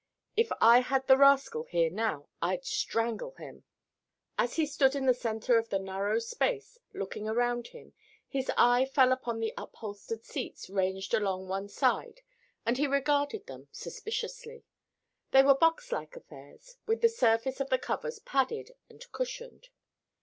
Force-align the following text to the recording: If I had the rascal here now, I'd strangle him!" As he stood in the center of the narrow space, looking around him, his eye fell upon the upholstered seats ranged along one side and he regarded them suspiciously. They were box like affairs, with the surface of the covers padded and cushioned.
If 0.35 0.51
I 0.59 0.79
had 0.79 1.05
the 1.05 1.15
rascal 1.15 1.65
here 1.65 1.91
now, 1.91 2.27
I'd 2.41 2.65
strangle 2.65 3.35
him!" 3.35 3.65
As 4.35 4.55
he 4.55 4.65
stood 4.65 4.95
in 4.95 5.05
the 5.05 5.13
center 5.13 5.59
of 5.59 5.69
the 5.69 5.77
narrow 5.77 6.17
space, 6.17 6.79
looking 6.91 7.29
around 7.29 7.67
him, 7.67 7.93
his 8.27 8.49
eye 8.57 8.85
fell 8.85 9.11
upon 9.11 9.39
the 9.39 9.53
upholstered 9.55 10.25
seats 10.25 10.71
ranged 10.71 11.13
along 11.13 11.47
one 11.49 11.67
side 11.69 12.21
and 12.65 12.79
he 12.79 12.87
regarded 12.87 13.45
them 13.45 13.67
suspiciously. 13.71 14.63
They 15.29 15.43
were 15.43 15.53
box 15.53 15.91
like 15.91 16.15
affairs, 16.15 16.77
with 16.87 17.01
the 17.01 17.07
surface 17.07 17.59
of 17.59 17.69
the 17.69 17.77
covers 17.77 18.17
padded 18.17 18.71
and 18.89 19.05
cushioned. 19.11 19.69